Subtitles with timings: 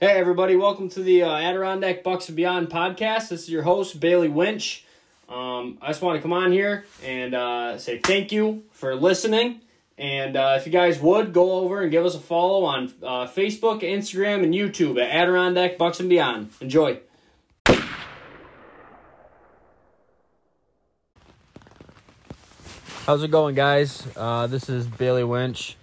[0.00, 3.28] Hey, everybody, welcome to the uh, Adirondack Bucks and Beyond podcast.
[3.28, 4.86] This is your host, Bailey Winch.
[5.28, 9.60] Um, I just want to come on here and uh, say thank you for listening.
[9.98, 13.26] And uh, if you guys would, go over and give us a follow on uh,
[13.26, 16.48] Facebook, Instagram, and YouTube at Adirondack Bucks and Beyond.
[16.62, 16.98] Enjoy.
[23.04, 24.08] How's it going, guys?
[24.16, 25.76] Uh, this is Bailey Winch,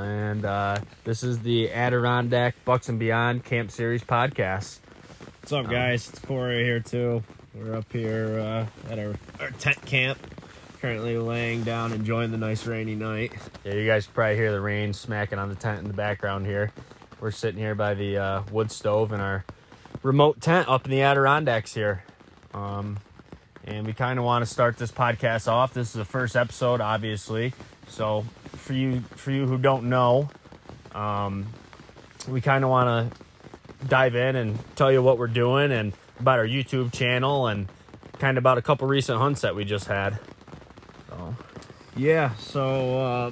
[0.00, 4.80] and uh, this is the Adirondack Bucks and Beyond Camp Series podcast.
[5.40, 6.08] What's up, guys?
[6.08, 7.22] It's Cori here too.
[7.54, 10.18] We're up here uh, at our, our tent camp,
[10.80, 13.32] currently laying down, enjoying the nice rainy night.
[13.64, 16.72] Yeah, you guys probably hear the rain smacking on the tent in the background here.
[17.20, 19.44] We're sitting here by the uh, wood stove in our
[20.02, 22.02] remote tent up in the Adirondacks here.
[22.52, 22.98] Um,
[23.64, 25.72] and we kind of want to start this podcast off.
[25.72, 27.54] This is the first episode, obviously.
[27.88, 28.24] So
[28.56, 30.30] for you, for you who don't know,
[30.94, 31.46] um,
[32.28, 36.38] we kind of want to dive in and tell you what we're doing and about
[36.38, 37.68] our YouTube channel and
[38.18, 40.18] kind of about a couple recent hunts that we just had.
[41.08, 41.36] So
[41.96, 43.30] Yeah, so uh,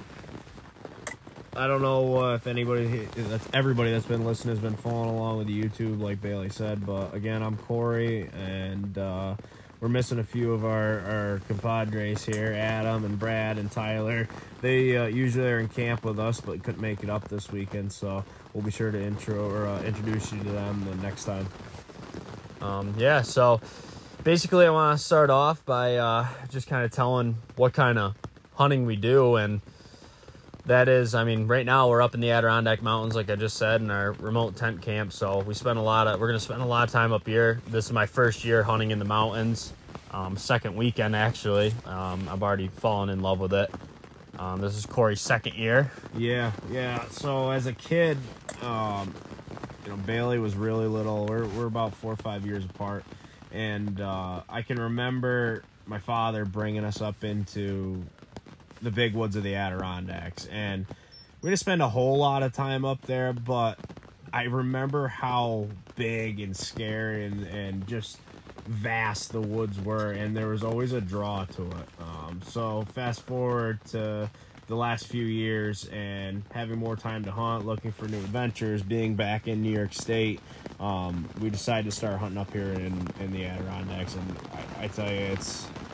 [1.54, 5.38] I don't know uh, if anybody, that's everybody that's been listening has been following along
[5.38, 6.84] with YouTube, like Bailey said.
[6.84, 9.36] But again, I'm Cori, and uh,
[9.82, 14.28] we're missing a few of our, our compadres here, Adam and Brad and Tyler.
[14.60, 17.92] They uh, usually are in camp with us, but couldn't make it up this weekend,
[17.92, 21.48] so we'll be sure to intro or uh, introduce you to them the next time.
[22.60, 23.60] Um, yeah, so
[24.22, 28.14] basically, I want to start off by uh, just kind of telling what kind of
[28.54, 29.34] hunting we do.
[29.34, 29.62] And
[30.66, 33.56] that is, I mean, right now we're up in the Adirondack Mountains, like I just
[33.56, 35.12] said, in our remote tent camp.
[35.12, 37.26] So we spend a lot of, we're going to spend a lot of time up
[37.26, 37.60] here.
[37.66, 39.72] This is my first year hunting in the mountains,
[40.12, 41.74] um, second weekend actually.
[41.84, 43.70] Um, I've already fallen in love with it.
[44.38, 45.90] Um, this is Cori's second year.
[46.16, 47.06] Yeah, yeah.
[47.10, 48.18] So as a kid,
[48.62, 49.14] um,
[49.84, 51.26] you know, Bailey was really little.
[51.26, 53.04] We're we're about four or five years apart,
[53.52, 58.02] and uh, I can remember my father bringing us up into
[58.82, 60.86] the big woods of the Adirondacks, and
[61.40, 63.78] we didn't spend a whole lot of time up there, but
[64.32, 68.18] I remember how big and scary and and just
[68.66, 71.88] vast the woods were, and there was always a draw to it.
[72.00, 74.30] Um, so fast forward to
[74.68, 79.14] the last few years and having more time to hunt, looking for new adventures, being
[79.14, 80.40] back in New York State,
[80.80, 84.36] um, we decided to start hunting up here in, in the Adirondacks, and
[84.78, 85.91] I, I tell you, it's it's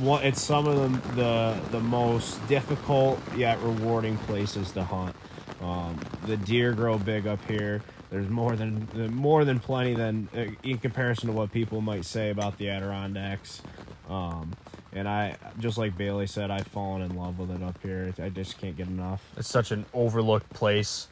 [0.00, 5.14] one, it's some of the, the the most difficult yet rewarding places to hunt.
[5.60, 7.82] Um, the deer grow big up here.
[8.10, 12.30] There's more than more than plenty than uh, in comparison to what people might say
[12.30, 13.62] about the Adirondacks.
[14.08, 14.52] Um,
[14.92, 18.14] and I just like Bailey said, I've fallen in love with it up here.
[18.18, 19.22] I just can't get enough.
[19.36, 21.08] It's such an overlooked place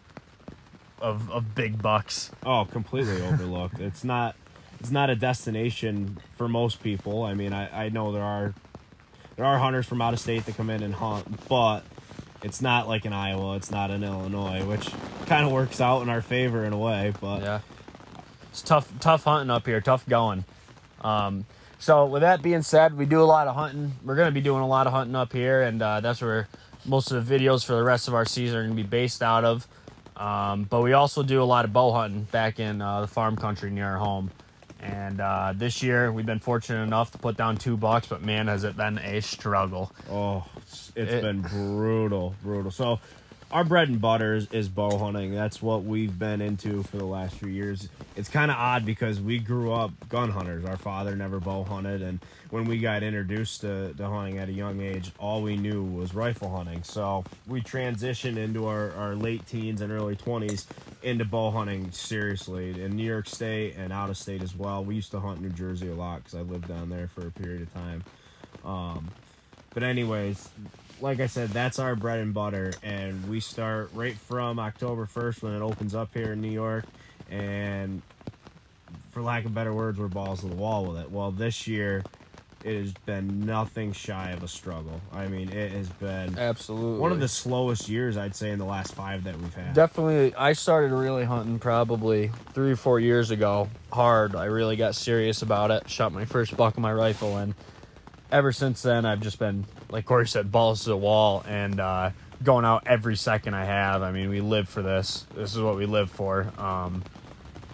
[1.01, 2.31] of, of big bucks.
[2.45, 3.79] Oh, completely overlooked.
[3.81, 4.37] It's not
[4.81, 7.25] it's not a destination for most people.
[7.25, 8.55] I mean, I, I know there are
[9.37, 11.83] there are hunters from out of state that come in and hunt, but
[12.43, 13.57] it's not like in Iowa.
[13.57, 14.91] It's not in Illinois, which
[15.27, 17.13] kind of works out in our favor in a way.
[17.21, 17.61] But Yeah.
[18.51, 20.47] It's tough tough hunting up here, tough going.
[21.03, 21.45] Um,
[21.79, 23.93] so with that being said, we do a lot of hunting.
[24.03, 26.49] We're gonna be doing a lot of hunting up here, and uh, that's where
[26.87, 29.45] most of the videos for the rest of our season are gonna be based out
[29.45, 29.69] of.
[30.17, 33.37] Um, but we also do a lot of bow hunting back in uh, the farm
[33.37, 34.31] country near our home.
[34.81, 38.47] And uh, this year we've been fortunate enough to put down two bucks, but man,
[38.49, 39.93] has it been a struggle.
[40.11, 42.71] Oh, it's, it's It- been brutal, brutal.
[42.71, 43.01] So,
[43.53, 45.33] our bread and butter is, is bow hunting.
[45.33, 47.89] That's what we've been into for the last few years.
[48.17, 50.65] It's kind of odd because we grew up gun hunters.
[50.65, 52.19] Our father never bow hunted, and
[52.51, 56.15] when we got introduced to, to hunting at a young age, all we knew was
[56.15, 56.83] rifle hunting.
[56.83, 60.67] So, we transitioned into our, our late teens and early 20s
[61.03, 64.85] into bow hunting seriously in New York State and out of state as well.
[64.85, 67.31] We used to hunt New Jersey a lot because I lived down there for a
[67.31, 68.05] period of time.
[68.65, 69.11] Um,
[69.73, 70.49] but anyways,
[71.01, 75.43] like I said, that's our bread and butter, and we start right from October first
[75.43, 76.85] when it opens up here in New York,
[77.31, 78.03] and
[79.11, 81.11] for lack of better words, we're balls to the wall with it.
[81.11, 82.03] Well, this year,
[82.65, 85.01] it has been nothing shy of a struggle.
[85.13, 86.99] I mean, it has been Absolutely.
[86.99, 89.73] one of the slowest years I'd say in the last five that we've had.
[89.73, 93.69] Definitely, I started really hunting probably three or four years ago.
[93.93, 94.35] Hard.
[94.35, 95.89] I really got serious about it.
[95.89, 97.55] Shot my first buck of my rifle, and
[98.33, 102.11] ever since then, I've just been, like Cori said, balls to the wall and uh,
[102.43, 104.03] going out every second I have.
[104.03, 105.27] I mean, we live for this.
[105.35, 106.53] This is what we live for.
[106.59, 107.03] Um,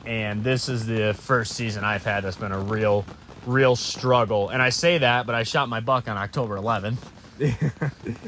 [0.05, 3.05] and this is the first season I've had that's been a real,
[3.47, 4.49] real struggle.
[4.49, 6.99] And I say that, but I shot my buck on October 11th.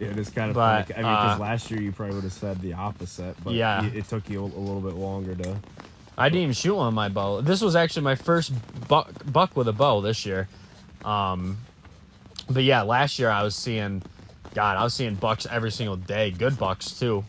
[0.00, 0.98] Yeah, it is kind of But, funny.
[0.98, 3.84] I mean, because uh, last year you probably would have said the opposite, but Yeah.
[3.84, 5.56] it took you a, little bit longer to
[6.18, 7.40] I didn't even shoot one with my bow.
[7.40, 8.52] This was actually my first
[8.88, 10.48] buck buck with a bow this year.
[11.04, 11.58] Um,
[12.50, 14.02] but yeah, last year I was seeing,
[14.54, 16.30] God, I was seeing bucks every single day.
[16.30, 17.24] Good bucks too,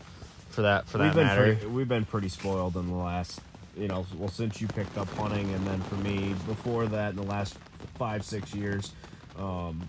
[0.50, 1.54] for that for that we've matter.
[1.54, 3.40] pretty, we've been pretty spoiled in the last,
[3.76, 7.16] you know, well since you picked up hunting, and then for me before that in
[7.16, 7.56] the last
[7.96, 8.92] five six years,
[9.38, 9.88] um,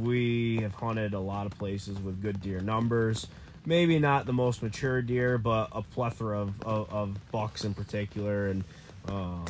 [0.00, 3.26] we have hunted a lot of places with good deer numbers.
[3.66, 8.48] Maybe not the most mature deer, but a plethora of, of, of bucks in particular,
[8.48, 8.64] and
[9.08, 9.44] um,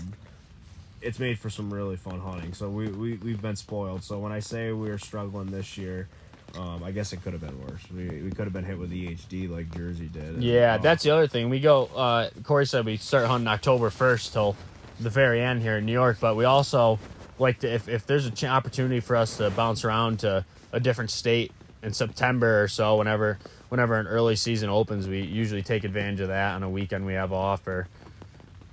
[1.05, 2.55] it's made for some really fun hunting.
[2.55, 4.03] So we, we we've been spoiled.
[4.03, 6.09] So when I say we are struggling this year,
[6.57, 7.83] um, I guess it could have been worse.
[7.95, 10.23] We, we could have been hit with EHD like Jersey did.
[10.23, 11.51] And, Yeah, uh, that's the other thing.
[11.51, 11.87] We go.
[11.87, 14.57] Uh, Cori said we start hunting October first till
[15.01, 16.99] the very end here in New York, but we also
[17.39, 20.81] like to if if there's an ch- opportunity for us to bounce around to a
[20.81, 21.53] different state
[21.83, 26.29] in September or so, whenever whenever an early season opens, we usually take advantage of
[26.29, 27.89] that on a weekend we have off or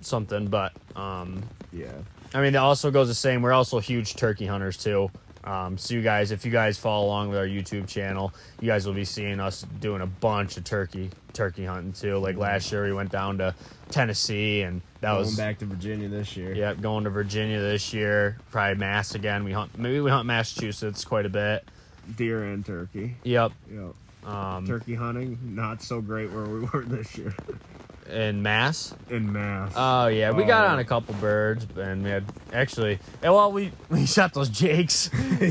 [0.01, 0.47] something.
[0.47, 1.43] But um,
[1.73, 1.91] yeah.
[2.33, 3.41] I mean, it also goes the same.
[3.41, 5.11] We're also huge turkey hunters too.
[5.43, 8.85] Um, so you guys, if you guys follow along with our YouTube channel, you guys
[8.85, 12.17] will be seeing us doing a bunch of turkey turkey hunting too.
[12.17, 13.55] Like last year, we went down to
[13.89, 16.53] Tennessee, and that was Going was back to Virginia this year.
[16.53, 18.37] Yep, going to Virginia this year.
[18.51, 19.43] Probably Mass again.
[19.43, 21.65] We hunt maybe we hunt Massachusetts quite a bit.
[22.15, 23.15] Deer and turkey.
[23.23, 23.51] Yep.
[23.71, 23.93] Yep.
[24.25, 27.33] Um, Turkey hunting, not so great where we were this year.
[28.11, 28.93] In Mass.
[29.09, 29.71] In mass.
[29.75, 30.73] Oh yeah, we got Oh.
[30.73, 32.23] on a couple birds, and we had
[32.53, 32.99] actually.
[33.23, 35.09] eh, Well, we we shot those jakes.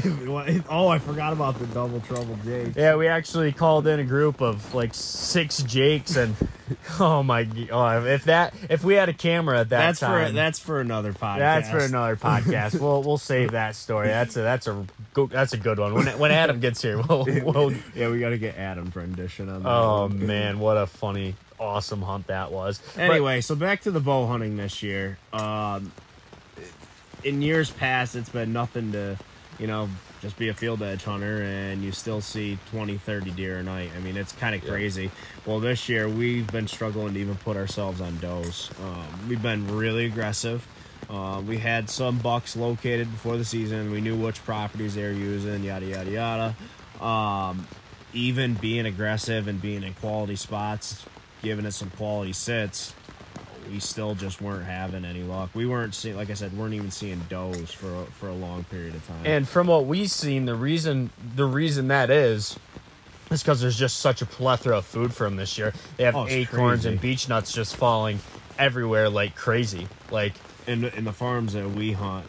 [0.69, 2.75] oh, I forgot about the double trouble Jake.
[2.77, 6.35] Yeah, we actually called in a group of like six jakes, and
[7.01, 10.29] oh my, g- oh, if that if we had a camera at that That's time,
[10.29, 11.39] for that's for another podcast.
[11.39, 12.81] that's for another podcast.
[12.81, 14.09] we'll we'll save that story.
[14.09, 14.85] That's a that's a
[15.15, 15.95] go, that's a good one.
[15.95, 19.63] When when Adam gets here, we'll, we'll Yeah, we got to get Adam's rendition on
[19.63, 19.69] that.
[19.69, 20.27] oh one.
[20.27, 22.81] man, what a funny, awesome hunt that was.
[22.97, 25.19] But- Anyway, so back to the bow hunting this year.
[25.33, 25.93] Um,
[27.23, 29.17] in years past, it's been nothing to,
[29.59, 29.89] you know,
[30.23, 33.91] just be a field edge hunter and you still see 20, 30 deer a night.
[33.97, 34.71] I mean, it's kind of Yeah.
[34.71, 35.11] crazy.
[35.47, 38.71] Well, this year we've been struggling to even put ourselves on does.
[38.83, 40.67] Um, we've been really aggressive.
[41.09, 43.91] Uh, we had some bucks located before the season.
[43.91, 47.05] We knew which properties they were using, yada, yada, yada.
[47.05, 47.67] Um,
[48.13, 51.05] even being aggressive and being in quality spots,
[51.43, 52.95] giving it some quality sits,
[53.71, 55.51] we still just weren't having any luck.
[55.55, 58.65] We weren't seeing, like I said, weren't even seeing does for a, for a long
[58.65, 59.21] period of time.
[59.25, 62.59] And from what we've seen, the reason the reason that is
[63.31, 65.73] is because there's just such a plethora of food for them this year.
[65.97, 68.19] They have Oh, acorns and beech nuts just falling
[68.59, 69.87] everywhere like crazy.
[70.11, 70.33] Like
[70.67, 72.27] in in the farms that we hunt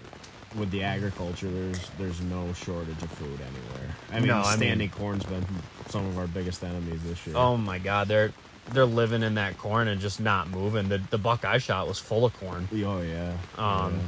[0.55, 3.95] with the agriculture, there's there's no shortage of food anywhere.
[4.11, 5.45] I mean, No, I mean- standing corn's been
[5.89, 7.35] some of our biggest enemies this year.
[7.35, 8.31] oh my god, they're
[8.73, 10.89] they're living in that corn and just not moving.
[10.89, 12.67] The the buck I shot was full of corn.
[12.73, 13.33] oh yeah.
[13.57, 13.99] Um, Yeah.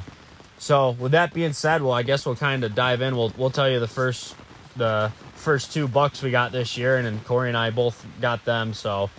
[0.60, 3.18] So with that being said, well, I guess we'll kind of dive in.
[3.18, 4.36] We'll we'll tell you the first
[4.78, 8.46] the first two bucks we got this year, and then Cori and I both got
[8.46, 8.74] them.
[8.74, 9.10] So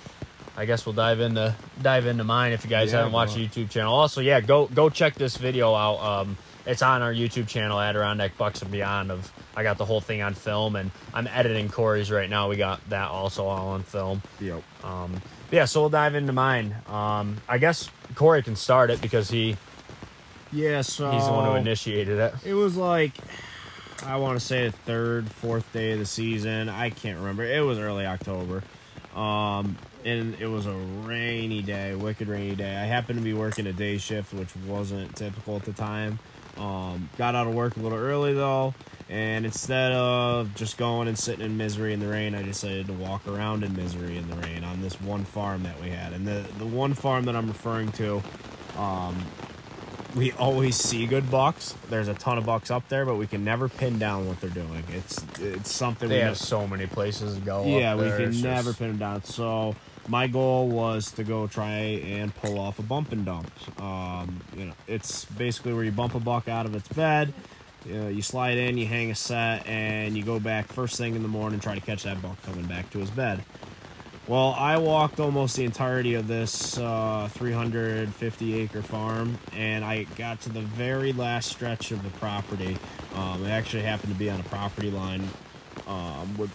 [0.57, 3.47] I guess we'll dive into dive into mine if you guys Yeah, haven't watched the
[3.47, 3.93] YouTube channel.
[3.93, 5.99] Also, yeah, go go check this video out.
[5.99, 6.37] Um,
[6.67, 9.11] it's on our YouTube channel, Adirondack Bucks and Beyond.
[9.11, 12.49] Of I got the whole thing on film, and I'm editing Cori's right now.
[12.49, 14.23] We got that also all on film.
[14.41, 14.63] Yep.
[14.83, 15.21] Um,
[15.51, 16.75] yeah, so we'll dive into mine.
[16.89, 19.57] Um, I guess Cori can start it because he
[20.53, 20.83] Yeah.
[20.83, 22.35] So he's the one who initiated it.
[22.45, 23.13] It was like
[24.05, 26.69] I want to say the third, fourth day of the season.
[26.69, 27.45] I can't remember.
[27.45, 28.63] It was early October.
[29.15, 32.77] Um, and it was a rainy day, wicked rainy day.
[32.77, 36.19] I happened to be working a day shift, which wasn't typical at the time.
[36.59, 38.75] Um, got out of work a little early though,
[39.09, 42.93] and instead of just going and sitting in misery in the rain, I decided to
[42.93, 46.13] walk around in misery in the rain on this one farm that we had.
[46.13, 48.23] And the the one farm that I'm referring to,
[48.79, 49.17] um,
[50.15, 51.75] we always see good bucks.
[51.91, 54.49] There's a ton of bucks up there, but we can never pin down what they're
[54.51, 54.85] doing.
[54.93, 57.65] It's it's something They we have so many places to go.
[57.67, 59.25] yeah, we can It's never just- pin them down.
[59.25, 59.75] So
[60.09, 63.51] my goal was to go try and pull off a bump and dump.
[63.81, 67.33] Um, you know, it's basically where you bump a buck out of its bed.
[67.87, 71.15] You, know, you slide in, you hang a set, and you go back first thing
[71.15, 73.45] in the morning, try to catch that buck coming back to his bed.
[74.27, 80.41] Well, I walked almost the entirety of this uh, 350 acre farm, and I got
[80.43, 82.79] to the very last stretch of the property.
[83.15, 85.29] Um, it actually happened to be on a property line
[85.87, 86.51] um, with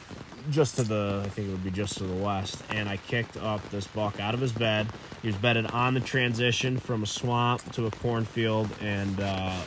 [0.51, 2.61] just to the, I think it would be just to the west.
[2.69, 4.87] And I kicked up this buck out of his bed.
[5.21, 9.59] He was bedded on the transition from a swamp to a cornfield, and uh,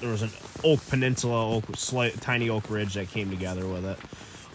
[0.00, 0.30] there was an
[0.62, 3.98] oak peninsula, oak, slight, tiny oak ridge that came together with it.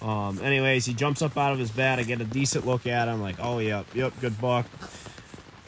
[0.01, 1.99] Um, anyways, he jumps up out of his bed.
[1.99, 4.65] I get a decent look at him, like, oh, yep, yep, good buck.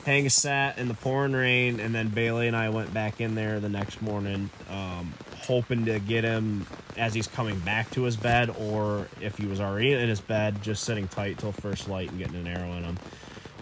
[0.06, 3.36] hang a set in the pouring rain, and then Bailey and I went back in
[3.36, 5.13] there the next morning, um,
[5.51, 6.65] hoping to get him
[6.96, 10.62] as he's coming back to his bed, or if he was already in his bed,
[10.62, 12.98] just sitting tight till first light and getting an arrow in him.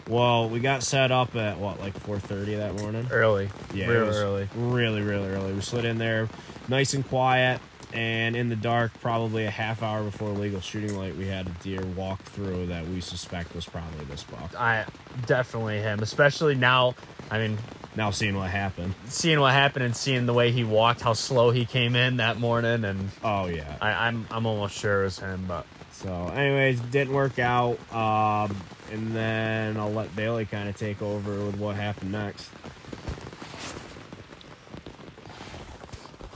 [0.07, 3.07] Well, we got set up at what, like four thirty that morning.
[3.11, 3.49] Early.
[3.73, 4.47] Yeah, it Real was early.
[4.55, 5.51] Really, really early.
[5.51, 6.29] We slid in there,
[6.67, 7.59] nice and quiet,
[7.93, 11.51] and in the dark, probably a half hour before legal shooting light, we had a
[11.63, 14.53] deer walk through that we suspect was probably this buck.
[14.59, 14.85] I
[15.25, 16.95] definitely him, especially now.
[17.31, 17.57] I mean,
[17.95, 18.93] Now seeing what happened.
[19.07, 22.37] seeing what happened and seeing the way he walked, how slow he came in that
[22.39, 23.75] morning, and Oh yeah.
[23.81, 25.45] I, I'm I'm almost sure it was him.
[25.47, 27.77] But So, anyways, didn't work out.
[27.93, 28.55] Um,
[28.91, 32.49] and then I'll let Bailey kind of take over with what happened next.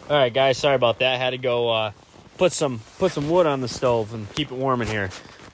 [0.10, 1.20] All right, guys, sorry about that.
[1.20, 1.92] Had to go uh,
[2.38, 5.10] put some put some wood on the stove and keep it warm in here.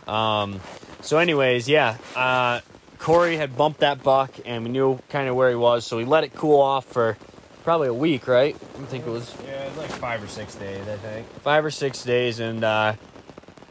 [0.08, 0.60] Um,
[1.02, 2.62] so, anyways, yeah, uh,
[2.98, 6.04] Cori had bumped that buck, and we knew kind of where he was, so we
[6.06, 7.16] let it cool off for
[7.64, 8.56] probably a week, right?
[8.56, 11.28] I think it was Yeah, it was like five or six days, I think.
[11.42, 12.94] five or six days, and uh,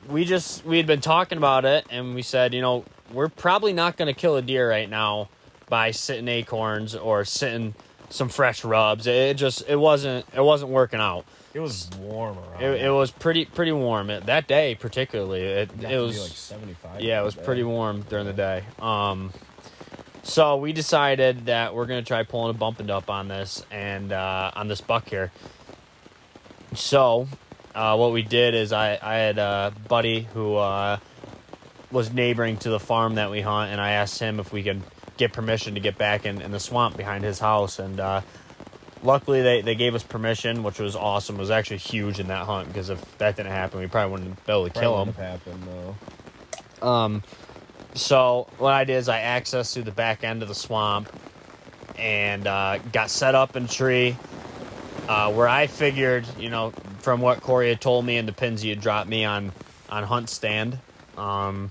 [0.08, 3.72] we just we had been talking about it, and we said, you know, we're probably
[3.72, 5.28] not going to kill a deer right now
[5.68, 7.74] by sitting acorns or sitting
[8.10, 9.06] some fresh rubs.
[9.06, 11.24] It just it wasn't it wasn't working out.
[11.54, 12.62] It was warm around.
[12.62, 15.42] It, it was pretty pretty warm it, that day, particularly.
[15.42, 17.00] It it was like seventy-five.
[17.00, 18.64] yeah, it was pretty warm during the day.
[18.78, 19.32] Um,
[20.22, 24.12] so we decided that we're gonna try pulling a bump and up on this and
[24.12, 25.32] uh, on this buck here.
[26.74, 27.28] So,
[27.74, 30.98] uh, what we did is I I had a buddy who uh,
[31.90, 34.82] was neighboring to the farm that we hunt, and I asked him if we could
[35.18, 38.22] get permission to get back in, in the swamp behind his house, and uh,
[39.02, 41.36] luckily they, they gave us permission, which was awesome.
[41.36, 44.46] It was actually huge in that hunt because if that didn't happen, we probably wouldn't
[44.46, 45.12] be able to Probably kill him.
[45.14, 45.62] happened
[46.80, 46.88] though.
[46.88, 47.22] Um,
[47.94, 51.10] so what I did is I accessed through the back end of the swamp
[51.98, 54.16] and uh, got set up in tree
[55.08, 56.70] uh, where I figured, you know,
[57.00, 59.52] from what Cori had told me and the pins he had dropped me on
[59.88, 60.78] on HuntStand,
[61.16, 61.70] um,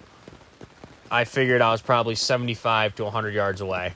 [1.09, 3.93] I figured I was probably 75 to 100 yards away.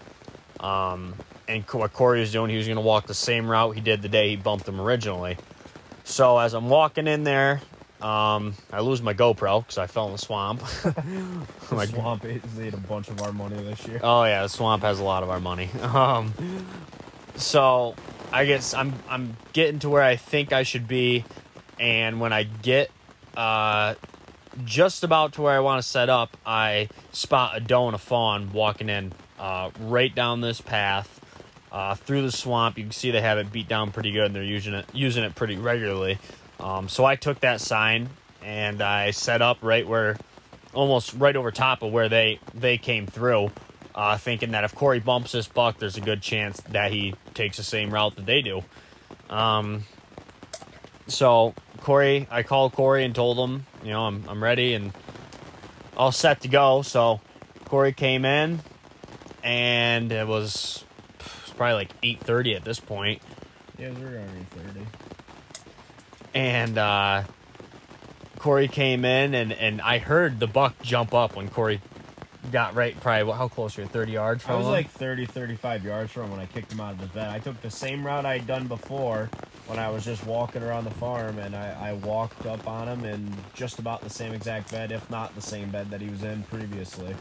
[0.60, 1.16] Um,
[1.48, 4.02] and what Corey was doing, he was going to walk the same route he did
[4.02, 5.38] the day he bumped him originally.
[6.04, 7.62] So as I'm walking in there,
[8.02, 10.62] um, I lose my GoPro because I fell in the swamp.
[11.72, 14.02] The My- swamp ate a bunch of our money this year.
[14.04, 15.70] Oh yeah, the swamp has a lot of our money.
[15.82, 16.34] Um,
[17.36, 17.96] so
[18.32, 21.24] I guess I'm I'm getting to where I think I should be,
[21.80, 22.92] and when I get
[23.38, 23.96] uh,
[24.66, 28.00] just about to where I want to set up, I spot a doe and a
[28.00, 31.20] fawn walking in uh, right down this path.
[31.72, 34.36] Uh, through the swamp, you can see they have it beat down pretty good, and
[34.36, 36.18] they're using it using it pretty regularly.
[36.60, 38.10] Um, so I took that sign
[38.44, 40.18] and I set up right where,
[40.74, 43.52] almost right over top of where they they came through,
[43.96, 47.58] uh, thinking that if Cori bumps this buck, there's a good chance that he takes
[47.58, 48.64] the same route that they do.
[49.30, 49.86] Um,
[51.08, 54.92] so Cori, I called Cori and told him, you know, I'm I'm ready and
[55.98, 56.82] all set to go.
[56.82, 57.20] So
[57.66, 58.60] Cori came in,
[59.44, 60.84] and it was,
[61.20, 63.22] it was probably like eight thirty at this point
[63.78, 64.86] Yeah, we were already thirty.
[66.34, 67.24] and uh,
[68.40, 71.80] Cori came in, and, and I heard the buck jump up when Cori
[72.52, 73.00] got right.
[73.00, 73.86] Probably how close you're?
[73.88, 74.72] Thirty yards from I was him?
[74.74, 77.30] like 30, 35 yards from him when I kicked him out of the bed.
[77.30, 79.30] I took the same route I had done before
[79.72, 83.06] when I was just walking around the farm, and I, I walked up on him
[83.06, 86.24] in just about the same exact bed, if not the same bed that he was
[86.24, 87.16] in previously.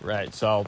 [0.00, 0.34] right.
[0.34, 0.66] So,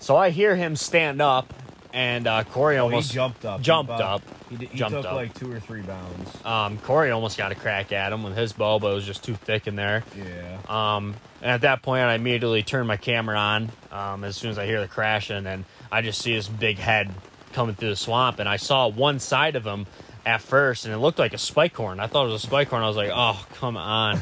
[0.00, 1.54] so I hear him stand up,
[1.92, 3.60] and uh, Cori Oh, almost he jumped up.
[3.60, 4.20] Jumped up.
[4.50, 5.14] He, did, he jumped took up.
[5.14, 6.44] like two or three bounds.
[6.44, 9.22] Um, Cori almost got a crack at him with his bow, but it was just
[9.22, 10.02] too thick in there.
[10.16, 10.58] Yeah.
[10.68, 14.58] Um, and at that point, I immediately turn my camera on um, as soon as
[14.58, 17.14] I hear the crashing, and I just see this big head
[17.52, 18.40] coming through the swamp.
[18.40, 19.86] And I saw one side of him
[20.28, 22.00] at first, and it looked like a spike horn.
[22.00, 22.82] I thought it was a spike horn.
[22.82, 24.20] I was like, "Oh, come on!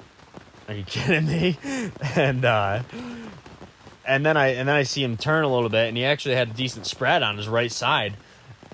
[0.68, 1.58] Are you kidding me?"
[2.14, 2.84] And uh,
[4.06, 6.36] and then I and then I see him turn a little bit, and he actually
[6.36, 8.14] had a decent spread on his right side.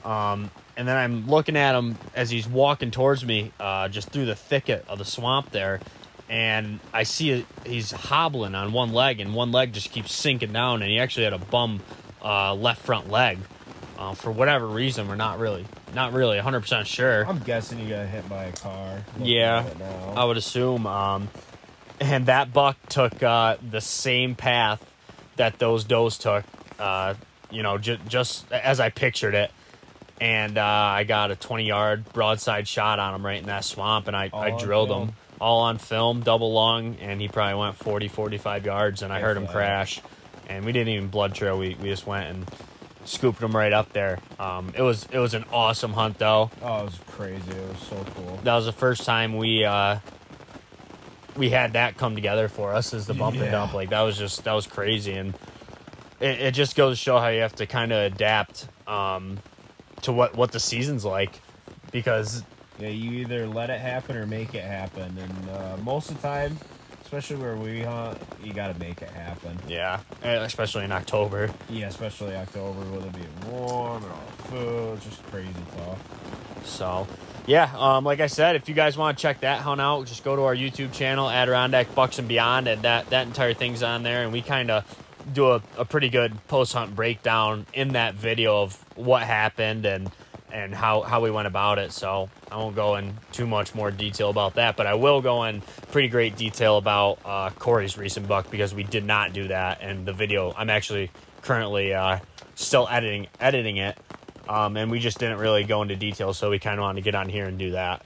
[0.05, 4.27] Um, and then I'm looking at him as he's walking towards me, uh, just through
[4.27, 5.81] the thicket of the swamp there,
[6.29, 10.53] and I see it, he's hobbling on one leg, and one leg just keeps sinking
[10.53, 11.81] down, and he actually had a bum
[12.23, 13.39] uh, left front leg.
[13.99, 17.27] Uh, for whatever reason, we're not really not really 100 percent sure.
[17.27, 19.03] I'm guessing he got hit by a car.
[19.21, 19.61] Yeah.
[19.61, 20.13] at it now.
[20.17, 20.87] I would assume.
[20.87, 21.29] Um,
[22.01, 24.85] and that buck took uh, the same path
[25.37, 26.45] that those does took,
[26.79, 27.15] uh,
[27.51, 29.51] you know, ju- just as I pictured it.
[30.21, 34.09] And uh, I got a 20 yard broadside shot on him right in that swamp,
[34.09, 37.77] and I, All I drilled him all on film, double lung, and he probably went
[37.77, 40.01] 40, 45 yards, and I heard him crash.
[40.49, 41.57] and we didn't even blood trail.
[41.57, 42.47] We we just went and
[43.05, 44.19] scooped them right up there.
[44.39, 46.51] Um, it was it was an awesome hunt though.
[46.63, 47.51] Oh, it was crazy.
[47.51, 48.39] It was so cool.
[48.45, 49.99] That was the first time we uh,
[51.37, 53.73] we had that come together for us as the bump and dump.
[53.75, 55.35] Like that was just that was crazy, and
[56.21, 59.39] it, it just goes to show how you have to kind of adapt um,
[60.03, 61.41] to what what the season's like,
[61.93, 62.43] because
[62.79, 66.29] Yeah, you either let it happen or make it happen, and uh, most of the
[66.29, 66.59] time,
[67.09, 69.59] especially where we hunt, you got to make it happen.
[69.67, 71.49] yeah, especially in October.
[71.71, 76.67] Yeah, especially October with it being warm and all the food, just crazy tough.
[76.67, 77.07] So,
[77.47, 80.23] yeah, um, like I said, if you guys want to check that hunt out, just
[80.23, 84.03] go to our YouTube channel, Adirondack Bucks and Beyond, and that that entire thing's on
[84.03, 84.23] there.
[84.23, 84.85] And we kind of
[85.33, 90.11] do a, a pretty good post hunt breakdown in that video of what happened and
[90.53, 91.93] and how how we went about it.
[91.93, 95.45] So I won't go in too much more detail about that, but I will go
[95.45, 95.63] in
[95.93, 99.79] pretty great detail about uh, Cori's recent buck because we did not do that.
[99.81, 101.11] And the video, I'm actually
[101.43, 102.19] currently uh,
[102.55, 103.99] still editing editing it.
[104.49, 107.05] Um, and we just didn't really go into detail, so we kind of wanted to
[107.05, 108.05] get on here and do that.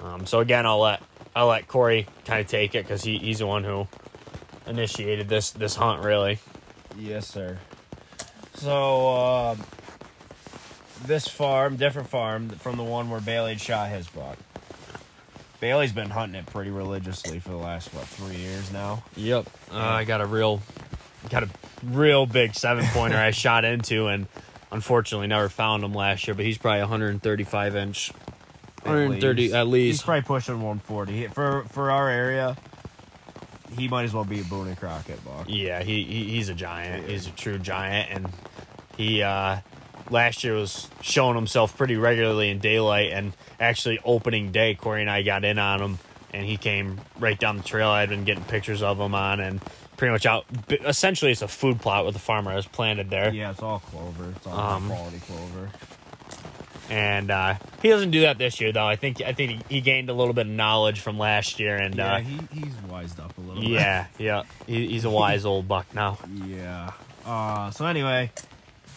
[0.00, 1.02] Um, so again, I'll let
[1.34, 3.86] I'll let Cori kind of take it because he, he's the one who
[4.66, 6.02] initiated this this hunt.
[6.02, 6.38] Really,
[6.98, 7.58] Yes, sir.
[8.54, 9.56] So, uh,
[11.06, 14.38] this farm, different farm from the one where Bailey had shot his buck.
[15.60, 19.02] Bailey's been hunting it pretty religiously for the last, what, three years now?
[19.16, 19.48] yep.
[19.72, 20.60] Uh, I got a real
[21.30, 21.48] got a
[21.82, 24.26] real big seven pointer I shot into, and
[24.70, 26.34] unfortunately never found him last year.
[26.34, 28.12] But he's probably 135 inch,
[28.82, 29.84] 130 at least.
[29.84, 30.04] He's least.
[30.04, 31.28] probably pushing 140.
[31.28, 32.56] For for our area,
[33.76, 35.46] he might as well be a Boone and Crockett buck.
[35.48, 37.08] Yeah, he, he he's a giant.
[37.08, 38.28] He's a true giant, and
[38.96, 39.58] he uh,
[40.10, 43.12] last year was showing himself pretty regularly in daylight.
[43.12, 45.98] And actually, opening day, Cori and I got in on him,
[46.32, 47.88] and he came right down the trail.
[47.88, 49.60] I'd been getting pictures of him on, and
[49.96, 50.44] pretty much out.
[50.70, 54.32] Essentially, it's a food plot with the farmer has planted there, Yeah, it's all clover.
[54.36, 55.70] It's all Um, quality clover.
[56.90, 58.86] and uh, he doesn't do that this year though.
[58.86, 61.94] I think I think he gained a little bit of knowledge from last year, and
[61.96, 63.70] Yeah, uh, he, he's wised up a little bit.
[63.70, 66.18] yeah, yeah, he, he's a wise old buck now.
[66.46, 66.92] Yeah.
[67.24, 68.30] Uh, so anyway,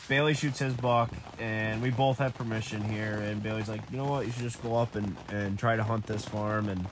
[0.10, 3.13] Bailey shoots his buck, and we both have permission here.
[3.24, 4.26] And Bailey's like, you know what?
[4.26, 6.86] You should just go up and, and try to hunt this farm and,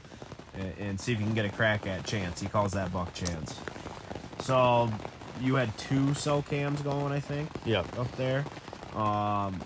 [0.80, 2.40] and see if you can get a crack at Chance.
[2.40, 3.60] He calls that buck Chance.
[4.40, 4.90] So
[5.42, 7.98] you had two cell cams going, I think, Yep.
[8.00, 8.46] up there.
[8.96, 9.60] Um,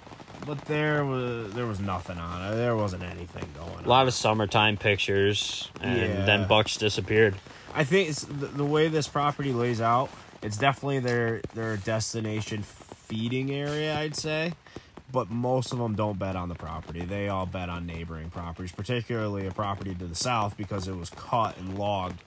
[0.45, 2.55] but there was there was nothing on it.
[2.55, 3.85] There wasn't anything going.
[3.85, 6.25] A lot of summertime pictures, and Yeah.
[6.25, 7.35] then Bucks disappeared.
[7.75, 10.09] I think it's the, the way this property lays out.
[10.41, 12.63] It's definitely their their destination
[13.11, 14.53] feeding area, I'd say.
[15.11, 17.01] But most of them don't bet on the property.
[17.01, 21.09] They all bet on neighboring properties, particularly a property to the south because it was
[21.09, 22.21] cut and logged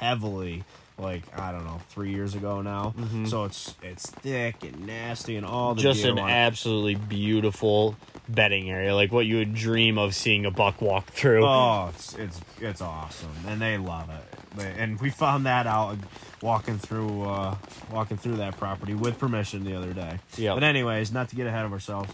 [0.00, 0.62] heavily.
[0.98, 2.94] Like I don't know, three years ago now.
[3.26, 7.96] So it's it's thick and nasty and all the Just an absolutely beautiful
[8.28, 11.44] bedding area, like what you would dream of seeing a buck walk through.
[11.46, 14.68] Oh, it's it's it's awesome, and they love it.
[14.78, 15.96] And we found that out
[16.42, 17.56] walking through uh,
[17.92, 20.18] walking through that property with permission the other day.
[20.36, 20.56] Yep.
[20.56, 22.12] But anyways, not to get ahead of ourselves.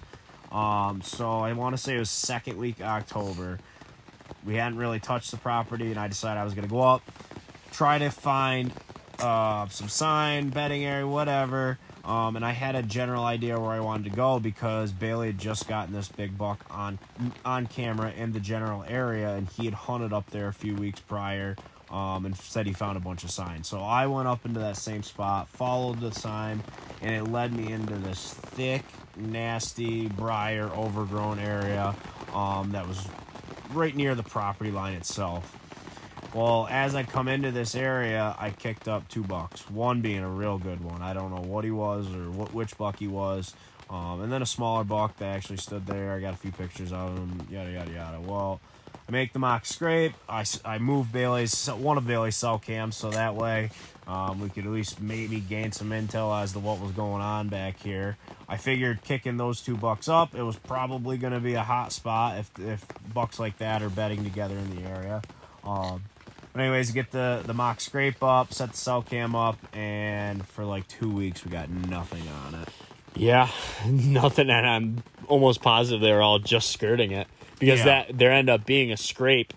[0.53, 3.59] Um, so I want to say it was second week October.
[4.45, 7.03] We hadn't really touched the property, and I decided I was gonna go up,
[7.75, 8.73] try to find
[9.19, 11.79] uh, some sign, bedding area, whatever.
[12.05, 15.39] Um, and I had a general idea where I wanted to go because Bailey had
[15.39, 16.99] just gotten this big buck on
[17.45, 21.01] on camera in the general area, and he had hunted up there a few weeks
[21.01, 21.57] prior.
[21.91, 23.69] Um, and said he found a bunch of signs.
[23.69, 26.61] So I went up into that same spot, followed the sign,
[27.03, 28.83] and it led me into this thick,
[29.17, 31.95] nasty, briar, overgrown area
[32.35, 33.07] um, that was
[33.73, 35.57] right near the property line itself.
[36.35, 39.71] Well, as I come into this area, I kicked up two bucks.
[39.71, 41.01] One being a real good one.
[41.01, 43.55] I don't know what he was or what which buck he was.
[43.89, 46.13] Um, and then a smaller buck that actually stood there.
[46.13, 47.47] I got a few pictures of him.
[47.51, 48.21] Yada yada yada.
[48.21, 48.61] Well,
[49.09, 50.15] I make the mock scrape.
[50.29, 53.71] I, I move Bailey's one of Bailey's cell cams so that way
[54.09, 57.49] um, we could at least maybe gain some intel as to what was going on
[57.49, 58.17] back here.
[58.49, 61.93] I figured kicking those two bucks up, it was probably going to be a hot
[61.93, 65.23] spot if if bucks like that are bedding together in the area.
[65.63, 66.03] Um,
[66.55, 70.65] but anyways, get the the mock scrape up, set the cell cam up, and for
[70.65, 72.69] like two weeks we got nothing on it.
[73.17, 73.51] Yeah,
[73.87, 77.27] nothing, and I'm almost positive they were all just skirting it
[77.59, 77.85] because Yeah.
[78.07, 79.53] that there ended up being a scrape.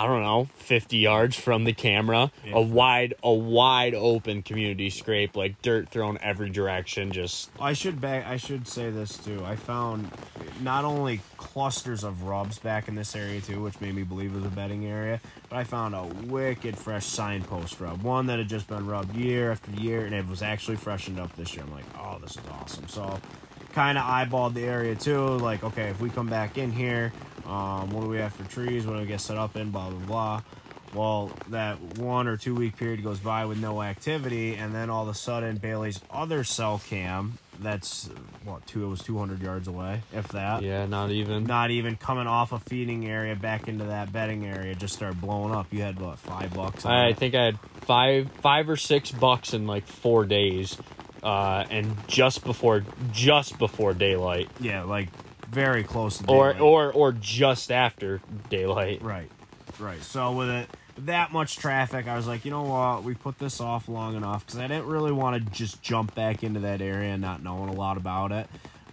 [0.00, 2.52] I don't know, fifty yards from the camera, Yeah.
[2.56, 7.12] a wide, a wide open community scrape, like dirt thrown every direction.
[7.12, 8.26] Just I should back.
[8.26, 9.44] I should say this too.
[9.44, 10.10] I found
[10.62, 14.36] not only clusters of rubs back in this area too, which made me believe it
[14.36, 18.48] was a bedding area, but I found a wicked fresh signpost rub, one that had
[18.48, 21.64] just been rubbed year after year, and it was actually freshened up this year.
[21.64, 22.88] I'm like, oh, this is awesome.
[22.88, 23.18] So,
[23.72, 25.26] kind of eyeballed the area too.
[25.38, 27.12] Like, okay, if we come back in here,
[27.50, 28.86] um, what do we have for trees?
[28.86, 29.70] What do we get set up in?
[29.70, 30.42] Blah blah blah.
[30.94, 35.04] Well, that one or two week period goes by with no activity, and then all
[35.04, 38.08] of a sudden, Bailey's other cell cam that's
[38.44, 40.62] what two it was 200 yards away, if that.
[40.62, 41.44] Yeah, not even.
[41.44, 45.54] Not even coming off a feeding area back into that bedding area, just started blowing
[45.54, 45.66] up.
[45.72, 46.84] You had what five bucks?
[46.86, 50.76] I think I had five, five or six bucks in like four days,
[51.22, 55.08] uh, and just before, just before daylight, yeah, like
[55.50, 56.62] very close to or daylight.
[56.62, 59.02] or or just after daylight.
[59.02, 59.30] Right,
[59.78, 60.02] right.
[60.02, 60.68] So with it
[61.06, 64.46] that much traffic, I was like, you know what, we put this off long enough
[64.46, 67.74] because I didn't really want to just jump back into that area not knowing a
[67.74, 68.48] lot about it.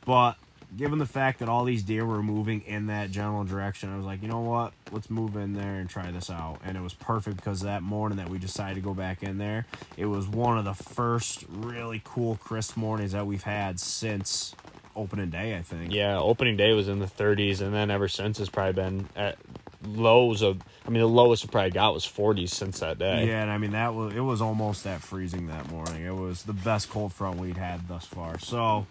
[0.06, 0.38] But
[0.76, 4.06] given the fact that all these deer were moving in that general direction, I was
[4.06, 6.60] like, you know what, let's move in there and try this out.
[6.63, 9.65] And it was perfect because that morning that we decided to go back in there,
[9.98, 14.56] it was one of the first really cool crisp mornings that we've had since
[14.97, 15.93] opening day, I think.
[15.93, 19.38] Yeah, opening day was in the 30s, and then ever since it's probably been at
[19.86, 20.62] lows of.
[20.86, 23.27] I mean, the lowest it probably got was 40s since that day.
[23.27, 26.03] Yeah, and I mean that was it was almost that freezing that morning.
[26.03, 28.39] It was the best cold front we'd had thus far.
[28.39, 28.88] So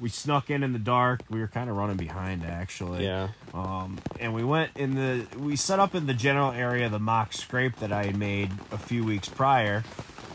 [0.00, 1.22] we snuck in in the dark.
[1.28, 3.04] We were kind of running behind actually.
[3.04, 3.28] Yeah.
[3.52, 6.98] Um, and we went in the we set up in the general area of the
[6.98, 9.84] mock scrape that I had made a few weeks prior.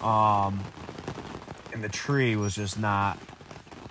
[0.02, 0.64] Um,
[1.74, 3.18] and the tree was just not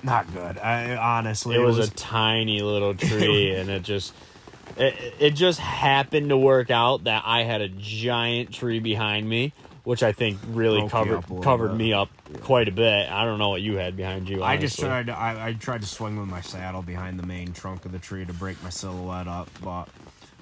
[0.05, 0.59] not good.
[0.59, 4.15] I honestly It was, a tiny little tree, and it just.
[4.77, 9.53] It, it just happened to work out that I had a giant tree behind me,
[9.85, 11.77] which I think really Broke covered up covered bit.
[11.77, 12.09] me up
[12.41, 13.09] quite a bit.
[13.09, 14.43] I don't know what you had behind you.
[14.43, 17.53] I just tried to I, I tried to swing with my saddle behind the main
[17.53, 19.89] trunk of the tree to break my silhouette up, but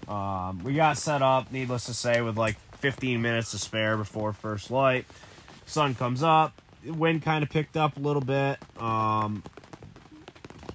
[0.08, 1.52] um, we got set up.
[1.52, 5.04] Needless to say, with like 15 minutes to spare before first light,
[5.66, 6.60] sun comes up.
[6.84, 8.58] Wind kind of picked up a little bit.
[8.80, 9.42] Um,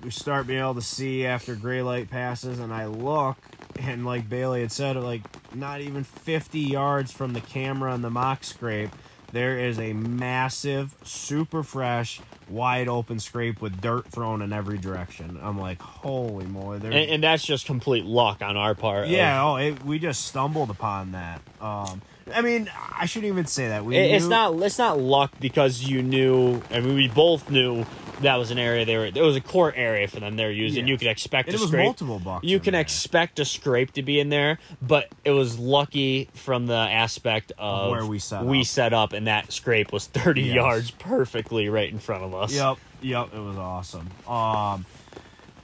[0.04, 3.38] we start being able to see after gray light passes, and I look,
[3.80, 5.22] and like Bailey had said, like
[5.54, 8.92] not even 50 yards from the camera and the mock scrape,
[9.32, 15.40] there is a massive, super fresh, wide open scrape with dirt thrown in every direction.
[15.42, 16.78] I'm like, holy moly!
[16.78, 19.06] And, and that's just complete luck on our part.
[19.06, 21.42] of- yeah, oh, it, we just stumbled upon that.
[21.62, 22.02] Um,
[22.34, 23.86] I mean, I shouldn't even say that.
[23.86, 26.62] We It- it's not it's not luck because you knew.
[26.72, 27.86] I mean, we both knew
[28.22, 29.06] that was an area they were.
[29.06, 30.86] It was a court area for them they're using.
[30.88, 30.92] Yeah.
[30.94, 31.86] You could expect And a it was scrape.
[31.86, 32.46] multiple bucks.
[32.46, 32.82] You can there.
[32.82, 37.92] expect a scrape to be in there, but it was lucky from the aspect of,
[37.92, 38.66] where we set we up.
[38.66, 40.56] set up, and that scrape was thirty Yes.
[40.56, 42.54] yards perfectly right in front of us.
[42.54, 44.08] Yep, yep, it was awesome.
[44.28, 44.86] Um,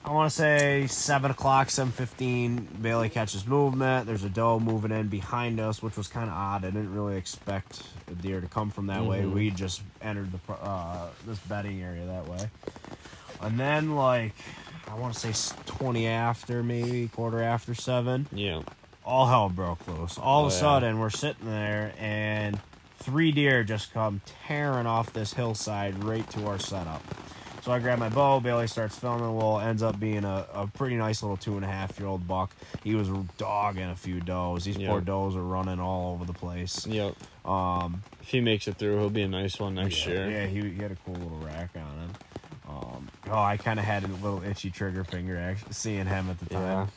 [0.06, 2.68] I want to say seven o'clock, seven fifteen.
[2.82, 4.06] Bailey catches movement.
[4.06, 6.66] There's a doe moving in behind us, which was kind of odd.
[6.66, 9.22] I didn't really expect a deer to come from that way.
[9.22, 9.34] Mhm.
[9.34, 12.50] We just entered the uh, this bedding area that way,
[13.42, 14.34] and then like
[14.89, 18.62] I want to say twenty after, maybe quarter after seven Yeah.
[19.06, 20.18] all hell broke loose.
[20.18, 20.60] All of Oh, a yeah.
[20.62, 22.60] sudden, we're sitting there, and
[23.00, 27.02] three deer just come tearing off this hillside right to our setup.
[27.62, 28.42] So I grab my bow.
[28.42, 29.38] Bailey starts filming.
[29.38, 32.28] Well, ends up being a, a pretty nice little two and a half year old
[32.28, 32.54] buck.
[32.84, 34.66] He was dogging a few does.
[34.66, 34.89] These Yeah.
[34.89, 36.86] poor does are running all over the place.
[36.86, 37.16] Yep.
[37.45, 40.32] Um, If he makes it through, he'll be a nice one next yeah, year.
[40.32, 42.12] Yeah, he, he had a cool little rack on him.
[42.67, 46.39] Um, oh, I kind of had a little itchy trigger finger actually seeing him at
[46.39, 46.63] the time.
[46.63, 46.88] Yeah,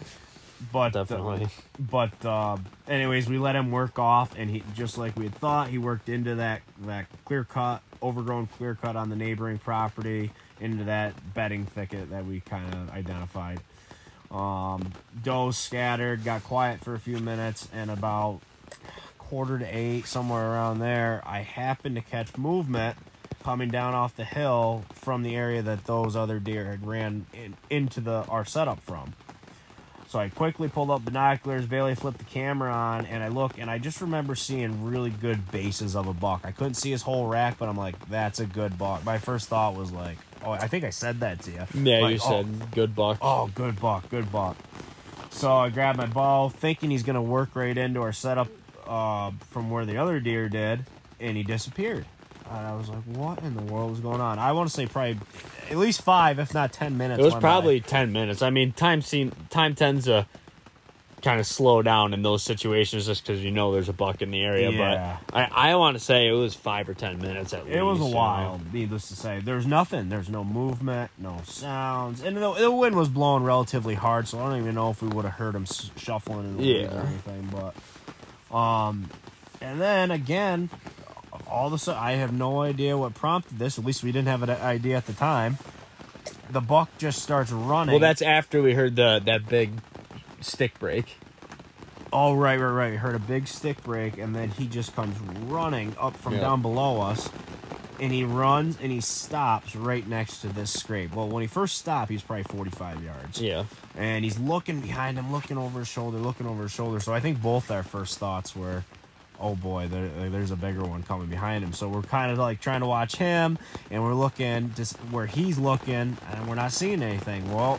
[0.73, 1.49] but uh, definitely.
[1.79, 2.57] but uh,
[2.89, 6.09] anyways, we let him work off, and he just like we had thought, he worked
[6.09, 10.31] into that that clear cut, overgrown clear cut on the neighboring property,
[10.61, 13.61] into that bedding thicket that we kind of identified.
[14.31, 18.41] Um, does scattered, got quiet for a few minutes, and about
[19.29, 22.97] quarter to eight, somewhere around there, I happened to catch movement
[23.43, 27.57] coming down off the hill from the area that those other deer had ran in,
[27.71, 29.15] into the our setup from.
[30.09, 33.69] So I quickly pulled up binoculars, Bailey flipped the camera on, and I look, and
[33.69, 36.43] I just remember seeing really good bases of a buck.
[36.45, 39.05] I couldn't see his whole rack, but I'm like, that's a good buck.
[39.05, 41.67] My first thought was like, oh, I think I said that to you.
[41.75, 43.19] Yeah, Like, you oh, said good buck.
[43.21, 44.57] Oh, good buck, good buck.
[45.31, 48.49] So I grabbed my bow, thinking he's gonna work right into our setup
[48.87, 50.85] uh, from where the other deer did,
[51.21, 52.05] and he disappeared.
[52.49, 54.87] And I was like, "What in the world is going on?" I want to say
[54.87, 55.19] probably
[55.71, 57.21] at least five, if not ten minutes.
[57.21, 58.41] It was probably ten minutes.
[58.43, 60.27] I mean, time seem time tends to
[61.23, 64.31] kind of slow down in those situations just because you know there's a buck in
[64.31, 64.71] the area.
[64.71, 65.19] Yeah.
[65.27, 67.77] But I, I want to say it was five or ten minutes at least.
[67.77, 69.41] It was a while, needless to say.
[69.43, 70.09] There's nothing.
[70.09, 74.51] There's no movement, no sounds, and the, the wind was blowing relatively hard, so I
[74.51, 77.11] don't even know if we would have heard him shuffling in the leaves or Yeah.
[78.51, 79.09] Um,
[79.61, 80.71] and then again,
[81.47, 83.79] all of a sudden, I have no idea what prompted this.
[83.79, 85.59] At least we didn't have an idea at the time.
[86.51, 87.93] The buck just starts running.
[87.93, 89.73] Well, that's after we heard the that big
[90.41, 91.17] stick break.
[92.13, 92.91] Oh right, right, right.
[92.93, 95.19] We heard a big stick break, and then he just comes
[95.51, 96.41] running up from Yeah.
[96.41, 97.29] down below us,
[98.01, 101.15] and he runs and he stops right next to this scrape.
[101.15, 103.65] Well, when he first stopped, he's probably forty-five yards, Yeah.
[103.97, 107.01] and he's looking behind him, looking over his shoulder, looking over his shoulder.
[107.01, 108.85] So I think both our first thoughts were,
[109.41, 112.61] "Oh boy, there, there's a bigger one coming behind him." So we're kind of like
[112.61, 113.59] trying to watch him,
[113.91, 117.53] and we're looking just where he's looking, and we're not seeing anything.
[117.53, 117.79] Well,